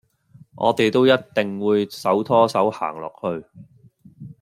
[0.55, 3.45] 我地都一定會手拖手行落去